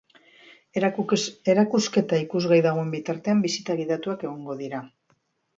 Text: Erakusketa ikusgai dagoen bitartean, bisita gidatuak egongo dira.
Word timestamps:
Erakusketa 1.53 2.19
ikusgai 2.23 2.59
dagoen 2.69 2.89
bitartean, 2.97 3.47
bisita 3.47 3.79
gidatuak 3.83 4.29
egongo 4.31 4.61
dira. 4.65 4.85